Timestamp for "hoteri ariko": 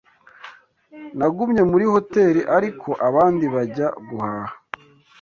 1.93-2.89